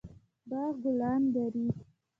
باغ 0.49 0.73
ګلان 0.83 1.21
لري 1.33 1.67